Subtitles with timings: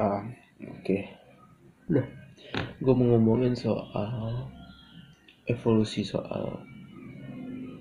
[0.00, 0.24] Ah,
[0.64, 0.96] oke.
[1.92, 2.08] Nah,
[2.80, 4.48] gue mau ngomongin soal
[5.44, 6.64] evolusi soal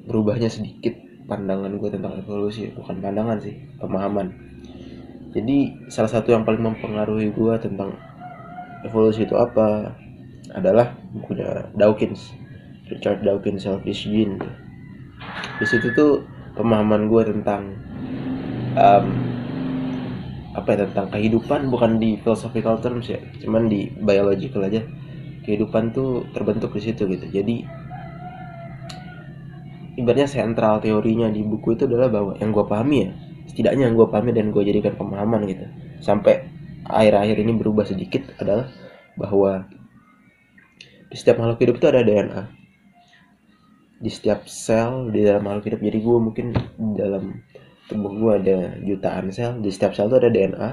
[0.03, 0.99] berubahnya sedikit
[1.31, 4.35] pandangan gue tentang evolusi bukan pandangan sih pemahaman.
[5.31, 7.95] Jadi salah satu yang paling mempengaruhi gue tentang
[8.83, 9.95] evolusi itu apa?
[10.51, 12.35] Adalah bukunya Dawkins
[12.91, 14.43] Richard Dawkins Selfish Gene.
[15.55, 16.27] Di situ tuh
[16.59, 17.79] pemahaman gue tentang
[18.75, 19.07] um,
[20.57, 24.81] apa ya tentang kehidupan bukan di philosophical terms ya cuman di biological aja.
[25.45, 27.25] Kehidupan tuh terbentuk di situ gitu.
[27.25, 27.65] Jadi
[29.99, 33.11] ibaratnya sentral teorinya di buku itu adalah bahwa yang gue pahami ya
[33.51, 35.67] setidaknya yang gue pahami dan gue jadikan pemahaman gitu
[35.99, 36.47] sampai
[36.87, 38.71] akhir-akhir ini berubah sedikit adalah
[39.19, 39.67] bahwa
[41.11, 42.43] di setiap makhluk hidup itu ada DNA
[43.99, 46.47] di setiap sel di dalam makhluk hidup jadi gue mungkin
[46.95, 47.43] dalam
[47.89, 49.57] tubuh gue ada jutaan sel.
[49.59, 50.69] Di setiap sel itu ada DNA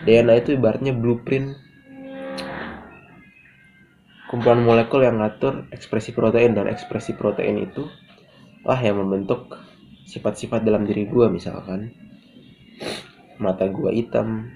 [0.00, 1.52] DNA itu ibaratnya blueprint
[4.32, 7.84] kumpulan molekul yang ngatur ekspresi protein dan ekspresi protein itu
[8.62, 9.58] lah yang membentuk
[10.06, 11.92] sifat-sifat dalam diri gue misalkan.
[13.40, 14.52] Mata gue hitam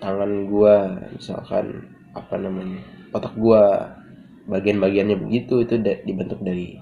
[0.00, 0.74] tangan gue
[1.20, 1.84] misalkan
[2.16, 2.80] apa namanya
[3.12, 3.62] otak gue
[4.48, 6.80] bagian-bagiannya begitu itu dibentuk dari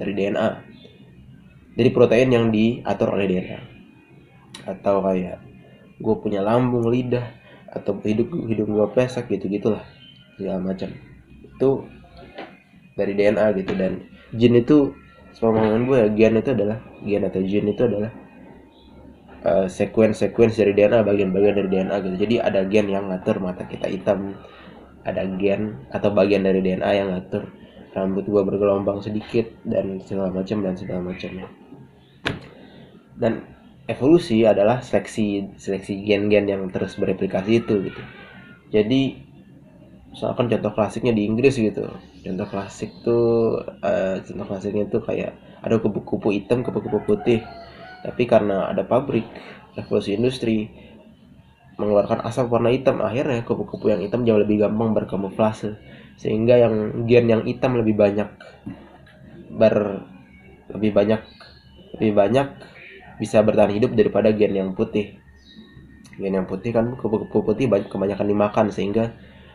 [0.00, 0.63] dari DNA
[1.74, 3.60] dari protein yang diatur oleh DNA
[4.64, 5.42] atau kayak
[5.98, 7.26] gue punya lambung lidah
[7.70, 9.82] atau hidup hidup gue pesek gitu gitulah
[10.38, 10.94] segala macam.
[11.42, 11.90] Itu
[12.94, 13.72] dari DNA gitu.
[13.74, 14.94] Dan jin itu
[15.34, 18.10] sepemahaman gue ya gen itu adalah gen atau jin itu adalah
[19.42, 22.16] uh, sequence sequence dari DNA bagian-bagian dari DNA gitu.
[22.22, 24.38] Jadi ada gen yang ngatur mata kita hitam
[25.02, 27.50] ada gen atau bagian dari DNA yang ngatur
[27.94, 31.46] rambut gue bergelombang sedikit dan segala macam dan segala macamnya
[33.18, 33.46] dan
[33.84, 38.02] evolusi adalah seleksi seleksi gen-gen yang terus bereplikasi itu gitu.
[38.72, 39.20] Jadi
[40.14, 41.84] misalkan contoh klasiknya di Inggris gitu.
[42.24, 47.44] Contoh klasik tuh uh, contoh klasiknya tuh kayak ada kupu-kupu hitam kupu-kupu putih.
[48.04, 49.24] Tapi karena ada pabrik
[49.76, 50.68] revolusi industri
[51.74, 55.76] mengeluarkan asap warna hitam akhirnya kupu-kupu yang hitam jauh lebih gampang berkamuflase.
[56.16, 58.30] Sehingga yang gen yang hitam lebih banyak
[59.54, 60.02] ber
[60.72, 61.20] lebih banyak
[61.98, 62.48] lebih banyak
[63.20, 65.18] bisa bertahan hidup daripada gen yang putih.
[66.18, 69.14] Gen yang putih kan kupu-kupu putih banyak kebanyakan dimakan sehingga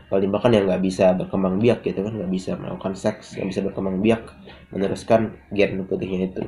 [0.09, 3.61] kalau dimakan yang nggak bisa berkembang biak gitu kan nggak bisa melakukan seks nggak bisa
[3.61, 4.25] berkembang biak
[4.73, 6.43] meneruskan gen putihnya itu.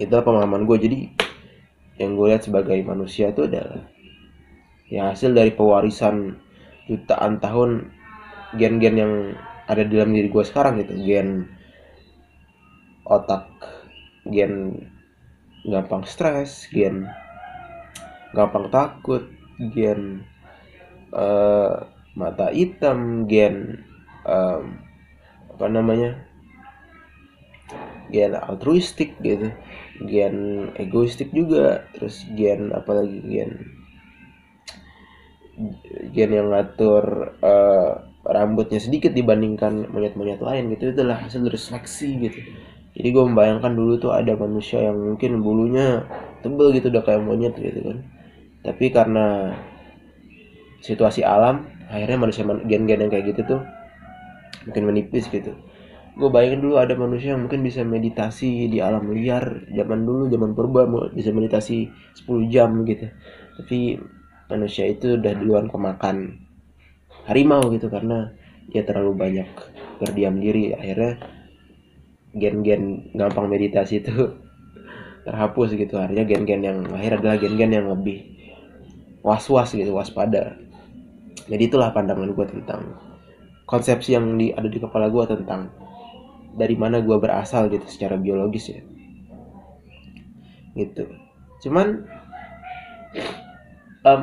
[0.00, 0.98] Itu pemahaman gue jadi
[2.02, 3.86] yang gue lihat sebagai manusia itu adalah
[4.90, 6.40] yang hasil dari pewarisan
[6.90, 7.94] jutaan tahun
[8.58, 9.12] gen-gen yang
[9.64, 10.96] ada di dalam diri gue sekarang gitu.
[10.98, 11.48] Gen
[13.04, 13.48] otak
[14.28, 14.84] gen
[15.64, 17.08] gampang stres gen
[18.32, 19.28] gampang takut
[19.72, 20.24] gen
[21.12, 21.84] uh,
[22.16, 23.84] mata hitam gen
[24.24, 24.80] um,
[25.54, 26.18] apa namanya
[28.10, 29.52] gen altruistik gitu
[30.08, 33.52] gen egoistik juga terus gen apalagi gen
[36.10, 42.40] gen yang ngatur uh, rambutnya sedikit dibandingkan monyet-monyet lain gitu itulah hasil dari seleksi gitu
[43.04, 46.08] jadi gue membayangkan dulu tuh ada manusia yang mungkin bulunya
[46.40, 48.00] tebel gitu udah kayak monyet gitu kan.
[48.64, 49.52] Tapi karena
[50.80, 53.60] situasi alam akhirnya manusia gen-gen yang kayak gitu tuh
[54.64, 55.52] mungkin menipis gitu.
[56.16, 60.56] Gue bayangin dulu ada manusia yang mungkin bisa meditasi di alam liar zaman dulu zaman
[60.56, 61.92] purba bisa meditasi
[62.24, 63.12] 10 jam gitu.
[63.60, 64.00] Tapi
[64.48, 66.40] manusia itu udah duluan kemakan
[67.28, 68.32] harimau gitu karena
[68.72, 69.48] dia terlalu banyak
[70.00, 70.72] berdiam diri.
[70.72, 71.33] Akhirnya
[72.34, 74.34] gen-gen gampang meditasi itu
[75.24, 75.96] terhapus gitu.
[75.96, 78.34] Artinya gen-gen yang lahir adalah gen-gen yang lebih
[79.24, 80.58] was-was gitu waspada.
[81.48, 82.82] Jadi itulah pandangan gue tentang
[83.64, 85.72] konsepsi yang di, ada di kepala gue tentang
[86.54, 88.80] dari mana gue berasal gitu secara biologis ya.
[90.76, 91.08] Gitu.
[91.64, 92.04] Cuman
[94.04, 94.22] um,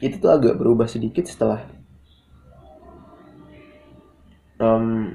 [0.00, 1.68] itu tuh agak berubah sedikit setelah
[4.58, 5.14] um,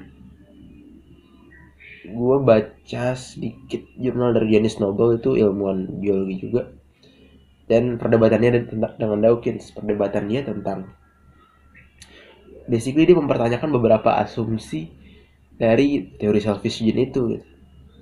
[2.06, 6.70] gue baca sedikit jurnal dari Janis Noble itu ilmuwan biologi juga.
[7.66, 10.86] Dan perdebatannya dengan Dawkins perdebatan dia tentang
[12.70, 14.90] basically dia mempertanyakan beberapa asumsi
[15.56, 17.46] dari teori selfish gene itu gitu.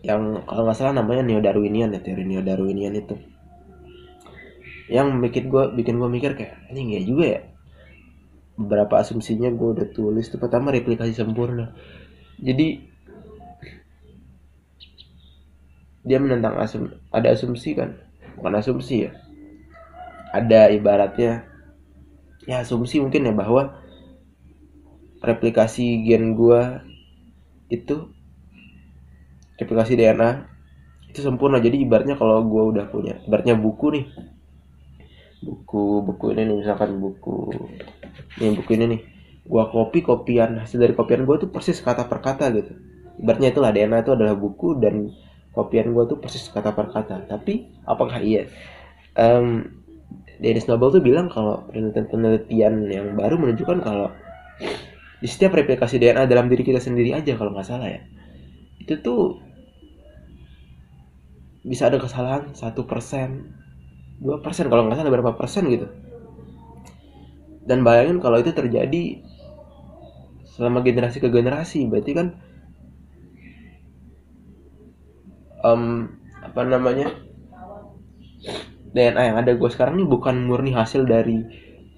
[0.05, 3.17] yang kalau nggak salah namanya neo darwinian ya teori neo darwinian itu.
[4.93, 7.41] Yang bikin gue bikin gue mikir kayak ini nggak juga ya?
[8.61, 11.73] Beberapa asumsinya gue udah tulis itu pertama replikasi sempurna.
[12.37, 12.94] Jadi
[16.05, 17.97] dia menentang asum ada asumsi kan?
[18.37, 19.13] Bukan asumsi ya.
[20.37, 21.49] Ada ibaratnya
[22.45, 23.81] ya asumsi mungkin ya bahwa
[25.25, 26.85] replikasi gen gua
[27.73, 28.13] itu
[29.57, 30.45] replikasi DNA
[31.09, 31.59] itu sempurna.
[31.65, 34.07] Jadi ibaratnya kalau gua udah punya ibaratnya buku nih.
[35.41, 37.49] Buku buku ini nih misalkan buku
[38.45, 39.01] ini buku ini nih.
[39.49, 42.77] Gua kopi kopian hasil dari kopian gua tuh persis kata per kata gitu.
[43.25, 45.09] Ibaratnya itulah DNA itu adalah buku dan
[45.55, 47.31] kopian gua tuh persis kata per kata.
[47.31, 48.51] Tapi apakah iya?
[49.15, 49.83] Um,
[50.43, 54.11] Dennis Noble tuh bilang kalau penelitian-penelitian yang baru menunjukkan kalau
[55.23, 58.03] di setiap replikasi DNA dalam diri kita sendiri aja kalau nggak salah ya
[58.77, 59.41] itu tuh
[61.65, 63.57] bisa ada kesalahan satu persen
[64.21, 65.89] dua persen kalau nggak salah berapa persen gitu.
[67.65, 69.25] Dan bayangin kalau itu terjadi
[70.45, 72.37] selama generasi ke generasi berarti kan
[75.65, 76.13] um,
[76.45, 77.09] apa namanya?
[78.95, 81.43] DNA yang ada gue sekarang ini bukan murni hasil dari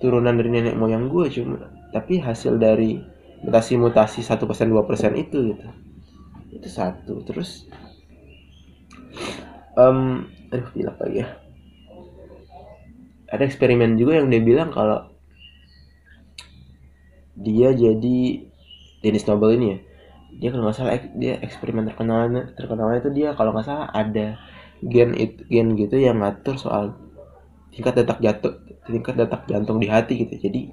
[0.00, 2.96] turunan dari nenek moyang gue cuma tapi hasil dari
[3.44, 5.66] mutasi-mutasi satu persen dua persen itu gitu.
[6.56, 7.20] Itu satu.
[7.24, 7.68] Terus
[9.76, 11.28] um, aduh bilang lagi ya.
[13.28, 15.12] Ada eksperimen juga yang dia bilang kalau
[17.36, 18.18] dia jadi
[19.04, 19.78] Dennis Nobel ini ya
[20.36, 24.36] dia kalau nggak salah dia eksperimen terkenalnya terkenalnya itu dia kalau nggak salah ada
[24.84, 26.92] gen itu gen gitu yang ngatur soal
[27.72, 28.56] tingkat detak jantung
[28.86, 30.34] tingkat detak jantung di hati gitu.
[30.36, 30.70] Jadi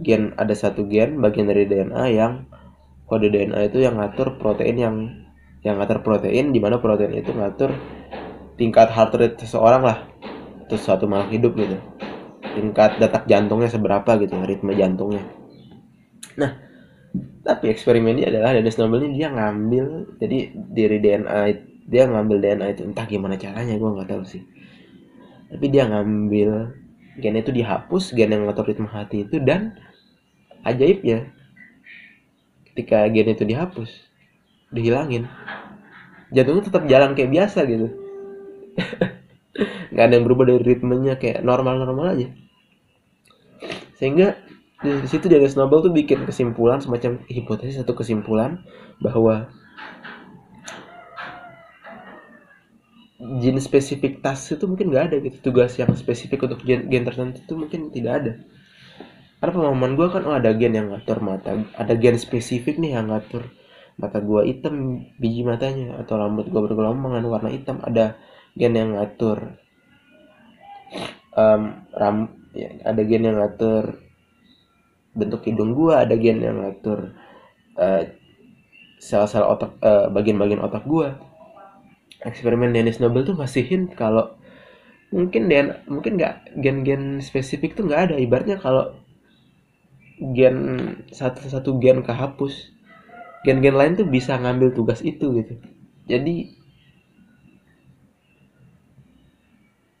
[0.00, 2.48] gen ada satu gen bagian dari DNA yang
[3.08, 4.96] kode DNA itu yang ngatur protein yang
[5.62, 7.72] yang ngatur protein di mana protein itu ngatur
[8.56, 9.98] tingkat heart rate seseorang lah
[10.68, 11.76] atau suatu makhluk hidup gitu.
[12.52, 15.24] Tingkat detak jantungnya seberapa gitu ritme jantungnya.
[16.36, 16.71] Nah
[17.42, 21.40] tapi eksperimennya adalah Dennis Nobel ini dia ngambil jadi dari DNA
[21.84, 24.42] dia ngambil DNA itu entah gimana caranya gue nggak tahu sih.
[25.52, 26.72] Tapi dia ngambil
[27.20, 29.76] gen itu dihapus gen yang ngatur ritme hati itu dan
[30.64, 31.28] ajaibnya
[32.72, 33.90] ketika gen itu dihapus
[34.72, 35.28] dihilangin.
[36.32, 37.92] Jantungnya tetap jalan kayak biasa gitu.
[39.92, 42.28] Nggak ada yang berubah dari ritmenya kayak normal-normal aja.
[44.00, 44.40] Sehingga
[44.82, 48.66] di situ Dennis Nobel tuh bikin kesimpulan semacam hipotesis satu kesimpulan
[48.98, 49.46] bahwa
[53.38, 55.38] gen spesifik tas itu mungkin nggak ada gitu.
[55.38, 58.32] Tugas yang spesifik untuk gen, gen tertentu itu mungkin tidak ada.
[59.38, 63.10] Karena pemahaman gue kan oh ada gen yang ngatur mata ada gen spesifik nih yang
[63.10, 63.46] ngatur
[63.98, 67.78] mata gue hitam biji matanya atau rambut gue bergelombang warna hitam.
[67.86, 68.18] Ada
[68.58, 69.62] gen yang ngatur
[71.38, 74.02] um, ram ya, ada gen yang ngatur
[75.12, 77.12] bentuk hidung gue ada gen yang ngatur
[77.76, 78.02] uh,
[78.96, 81.12] sel-sel otak uh, bagian-bagian otak gue
[82.22, 84.38] eksperimen Dennis Nobel tuh ngasihin kalau
[85.12, 88.16] mungkin dan mungkin nggak gen-gen spesifik tuh nggak ada.
[88.16, 88.96] Ibaratnya kalau
[90.32, 90.56] gen
[91.10, 92.72] satu satu gen kehapus
[93.42, 95.54] gen-gen lain tuh bisa ngambil tugas itu gitu.
[96.06, 96.56] Jadi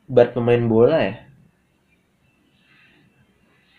[0.06, 1.14] buat pemain bola ya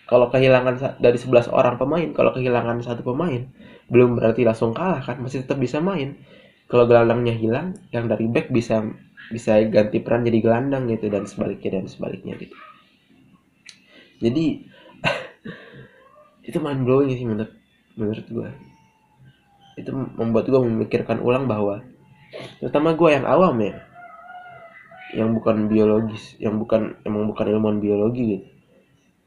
[0.04, 3.48] kalau kehilangan dari 11 orang pemain kalau kehilangan satu pemain
[3.88, 6.20] belum berarti langsung kalah kan masih tetap bisa main.
[6.68, 8.84] Kalau gelandangnya hilang yang dari back bisa
[9.32, 12.56] bisa ganti peran jadi gelandang gitu dan sebaliknya dan sebaliknya gitu.
[14.20, 14.46] Jadi
[16.50, 17.54] itu mind blowing sih menurut
[17.96, 18.50] menurut gue
[19.77, 21.82] itu membuat gue memikirkan ulang bahwa
[22.62, 23.74] terutama gue yang awam ya
[25.13, 28.48] yang bukan biologis yang bukan emang bukan ilmuwan biologi gitu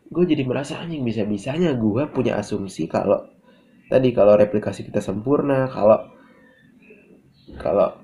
[0.06, 3.26] gue jadi merasa anjing bisa bisanya gue punya asumsi kalau
[3.90, 5.98] tadi kalau replikasi kita sempurna kalau
[7.58, 7.98] kalau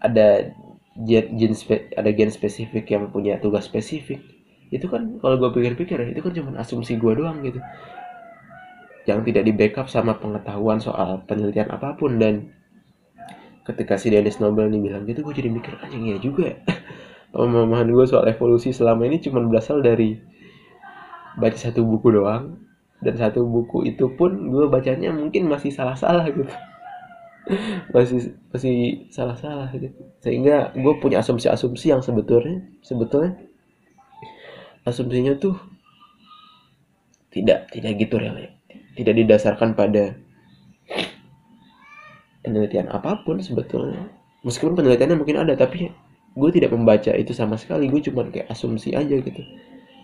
[0.00, 0.52] ada
[0.98, 4.18] gen, spe, ada gen spesifik yang punya tugas spesifik.
[4.68, 7.62] Itu kan kalau gue pikir-pikir itu kan cuma asumsi gue doang gitu.
[9.08, 12.52] Yang tidak di backup sama pengetahuan soal penelitian apa pun dan
[13.64, 16.56] ketika si Dennis Nobel nih bilang gitu gue jadi mikir anjing ya juga
[17.36, 20.16] pemahaman gue soal evolusi selama ini cuma berasal dari
[21.36, 22.56] baca satu buku doang.
[22.98, 26.50] Dan satu buku itu pun gue bacanya mungkin masih salah-salah gitu.
[27.96, 29.96] Masih masih salah-salah gitu.
[30.20, 33.40] Sehingga gue punya asumsi-asumsi yang sebetulnya sebetulnya
[34.84, 35.56] asumsinya tuh
[37.32, 38.36] tidak tidak gitu real
[39.00, 40.12] tidak didasarkan pada
[42.44, 44.12] penelitian apa pun sebetulnya.
[44.42, 45.88] Meskipun penelitiannya mungkin ada tapi
[46.36, 47.88] gue tidak membaca itu sama sekali.
[47.88, 49.42] Gue cuma kayak asumsi aja gitu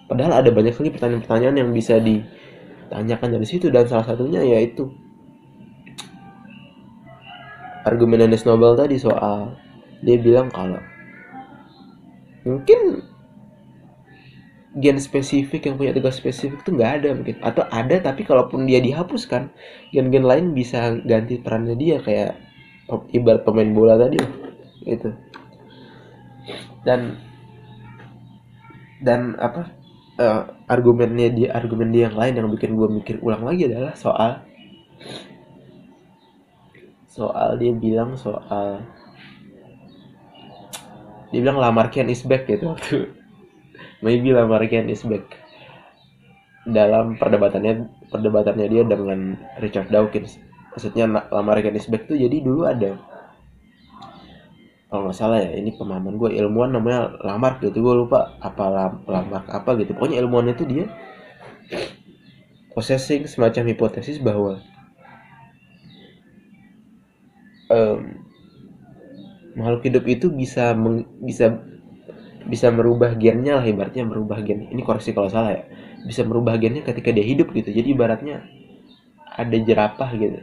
[0.06, 4.92] padahal ada banyak sekali pertanyaan-pertanyaan yang bisa ditanyakan dari situ dan salah satunya yaitu
[7.84, 9.56] argumen Dennis Nobel tadi soal
[10.04, 10.80] dia bilang kalau
[12.44, 13.04] mungkin
[14.74, 18.82] gen spesifik yang punya tugas spesifik itu nggak ada mungkin atau ada tapi kalaupun dia
[18.82, 19.54] dihapuskan
[19.94, 22.34] gen-gen lain bisa ganti perannya dia kayak
[23.14, 24.18] ibarat pemain bola tadi
[24.84, 25.14] itu
[26.82, 27.16] dan
[29.00, 29.83] dan apa
[30.18, 34.42] uh, argumennya dia argumen dia yang lain yang bikin gue mikir ulang lagi adalah soal
[37.06, 38.82] soal dia bilang soal
[41.30, 43.24] dia bilang Lamarkian is back gitu waktu
[44.04, 45.24] maybe Lamarkian is back.
[46.68, 50.36] Dalam perdebatannya perdebatannya dia dengan Richard Dawkins.
[50.76, 53.00] Maksudnya Lamarkian is back tuh jadi dulu ada
[54.94, 59.02] kalau nggak salah ya ini pemahaman gue ilmuwan namanya Lamarck gitu gue lupa apa lam,
[59.10, 59.90] Lamarck apa gitu.
[59.98, 60.86] Pokoknya ilmuwan itu dia
[62.70, 64.62] possessing semacam hipotesis bahwa
[67.74, 68.22] um,
[69.58, 71.58] makhluk hidup itu bisa meng, bisa
[72.46, 75.62] bisa merubah gennya lah ibaratnya merubah gen ini koreksi kalau salah ya
[76.06, 77.74] bisa merubah gennya ketika dia hidup gitu.
[77.74, 78.46] Jadi ibaratnya
[79.26, 80.38] ada jerapah gitu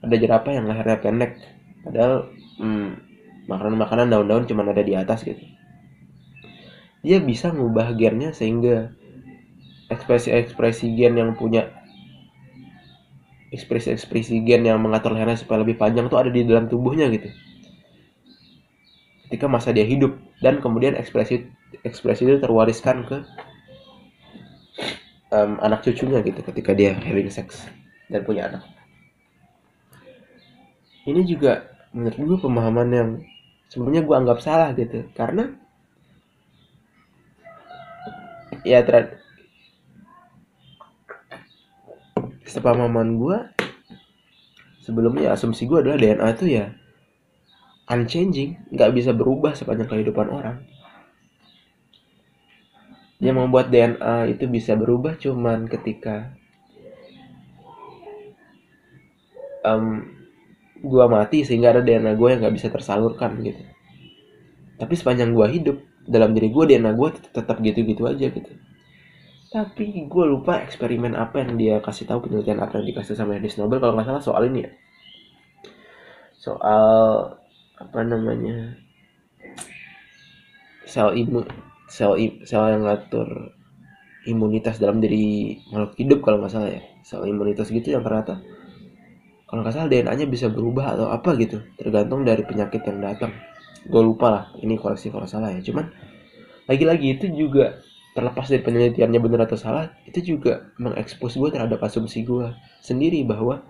[0.00, 1.36] ada jerapah yang lehernya pendek.
[1.84, 3.09] Padahal hmm,
[3.50, 5.42] makanan-makanan daun-daun cuma ada di atas gitu.
[7.02, 8.94] Dia bisa ngubah gennya sehingga
[9.90, 11.74] ekspresi-ekspresi gen yang punya
[13.50, 17.26] ekspresi-ekspresi gen yang mengatur lehernya supaya lebih panjang tuh ada di dalam tubuhnya gitu.
[19.26, 20.14] Ketika masa dia hidup.
[20.40, 21.52] Dan kemudian ekspresi
[21.84, 23.20] ekspresi itu terwariskan ke
[25.34, 27.68] um, anak cucunya gitu ketika dia having sex
[28.08, 28.62] dan punya anak.
[31.04, 33.10] Ini juga menurut gue pemahaman yang
[33.70, 35.06] sebenarnya gue anggap salah gitu.
[35.14, 35.46] Karena
[38.66, 39.22] ya ter
[42.44, 43.38] sepemahaman gue
[44.82, 46.66] sebelumnya asumsi gue adalah DNA itu ya
[47.86, 48.74] unchanging.
[48.74, 50.66] Nggak bisa berubah sepanjang kehidupan orang.
[53.22, 56.34] Yang membuat DNA itu bisa berubah cuman ketika
[59.64, 60.19] um,
[60.80, 63.60] gua mati sehingga ada DNA gue yang nggak bisa tersalurkan gitu.
[64.80, 65.76] Tapi sepanjang gua hidup
[66.08, 68.52] dalam diri gue DNA gue tetap gitu-gitu aja gitu.
[69.50, 73.58] Tapi gue lupa eksperimen apa yang dia kasih tahu penelitian apa yang dikasih sama Dennis
[73.58, 74.70] Nobel kalau nggak salah soal ini ya.
[76.38, 76.86] Soal
[77.76, 78.78] apa namanya
[80.86, 81.46] sel imun
[81.90, 82.14] sel
[82.46, 83.54] sel yang ngatur
[84.28, 86.82] imunitas dalam diri makhluk hidup kalau nggak salah ya.
[87.02, 88.38] Sel imunitas gitu yang ternyata
[89.50, 91.58] kalau nggak salah DNA-nya bisa berubah atau apa gitu.
[91.74, 93.34] Tergantung dari penyakit yang datang.
[93.82, 95.58] Gue lupa lah ini koreksi kalau salah ya.
[95.58, 95.90] Cuman
[96.70, 97.82] lagi-lagi itu juga
[98.14, 103.66] terlepas dari penelitiannya benar atau salah itu juga mengekspos gue terhadap asumsi gue sendiri bahwa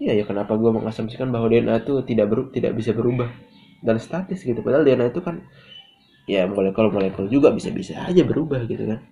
[0.00, 3.28] Iya ya kenapa gue mengasumsikan bahwa DNA itu tidak ber, tidak bisa berubah
[3.84, 4.64] dan statis gitu.
[4.64, 5.44] Padahal DNA itu kan
[6.24, 9.04] ya molekul molekul juga bisa bisa aja berubah gitu kan.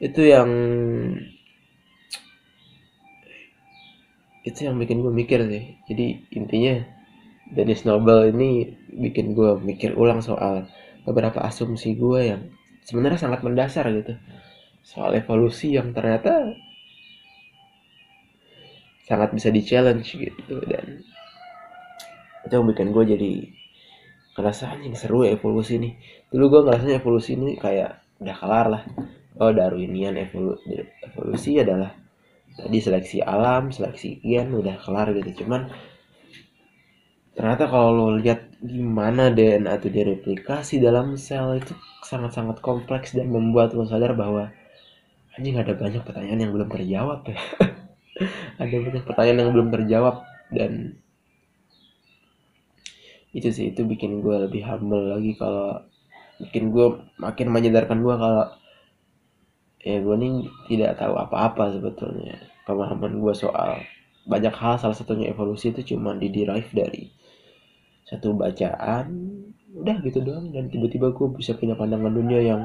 [0.00, 0.48] Itu yang
[4.44, 5.80] itu yang bikin gue mikir sih.
[5.88, 6.84] Jadi intinya
[7.48, 10.68] Dennis Nobel ini bikin gue mikir ulang soal
[11.08, 12.42] beberapa asumsi gue yang
[12.84, 14.14] sebenarnya sangat mendasar gitu.
[14.84, 16.52] Soal evolusi yang ternyata
[19.04, 21.04] sangat bisa di challenge gitu dan
[22.44, 23.32] itu yang bikin gue jadi
[24.36, 25.96] ngerasa anjing seru ya evolusi nih.
[26.28, 28.82] Dulu gue ngerasanya evolusi ini kayak udah kelar lah.
[29.40, 30.60] Oh Darwinian evolu
[31.02, 32.03] evolusi adalah
[32.54, 35.44] tadi seleksi alam seleksi gen udah kelar gitu.
[35.44, 35.70] Cuman
[37.34, 41.74] ternyata kalau lo lihat gimana DNA itu direplikasi dalam sel itu
[42.06, 44.54] sangat-sangat kompleks dan membuat lo sadar bahwa
[45.34, 47.38] anjing ada banyak pertanyaan yang belum terjawab ya.
[48.62, 50.22] Ada banyak pertanyaan yang belum terjawab
[50.54, 50.94] dan
[53.34, 55.82] itu sih itu bikin gue lebih humble lagi kalau
[56.38, 58.46] bikin gue makin menyadarkan gue kalau
[59.84, 63.84] ya gue nih tidak tahu apa-apa sebetulnya pemahaman gue soal
[64.24, 64.80] banyak hal.
[64.80, 67.12] Salah satunya evolusi itu cuma di derive dari
[68.08, 69.06] satu bacaan
[69.76, 70.48] udah gitu doang.
[70.50, 72.64] Dan tiba-tiba gue bisa punya pandangan dunia yang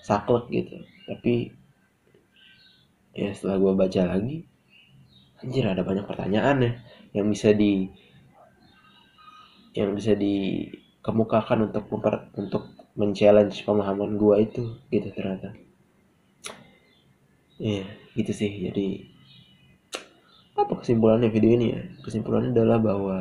[0.00, 0.80] saklek gitu.
[1.04, 1.52] Tapi
[3.14, 4.36] ya setelah gue baca lagi
[5.44, 6.72] anjir ada banyak pertanyaan ya
[7.14, 7.86] yang bisa di
[9.74, 15.54] yang bisa dikemukakan untuk memper, untuk men-challenge pemahaman gue itu gitu ternyata
[17.58, 17.84] ya
[18.14, 18.50] gitu sih.
[18.70, 19.04] Jadi
[20.54, 21.82] apa kesimpulannya video ini ya?
[22.02, 23.18] Kesimpulannya adalah bahwa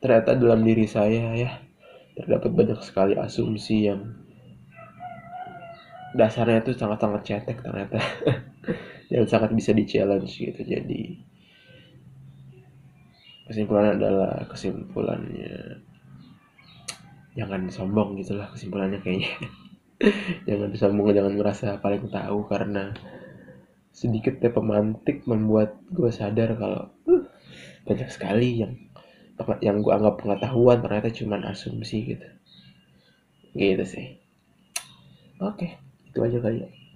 [0.00, 1.50] ternyata dalam diri saya ya
[2.16, 4.16] terdapat banyak sekali asumsi yang
[6.16, 7.98] dasarnya itu sangat-sangat cetek ternyata.
[9.10, 10.62] Dan sangat bisa di challenge gitu.
[10.62, 11.30] Jadi
[13.50, 15.82] kesimpulannya adalah kesimpulannya
[17.34, 19.34] jangan sombong gitulah kesimpulannya kayaknya
[20.48, 22.96] jangan sombong jangan merasa paling tahu karena
[23.92, 27.24] sedikit ya pemantik membuat gue sadar kalau uh,
[27.84, 28.72] banyak sekali yang
[29.60, 32.28] yang gue anggap pengetahuan ternyata cuma asumsi gitu.
[33.52, 34.06] Gitu sih.
[35.40, 35.80] Oke
[36.10, 36.79] itu aja kali ya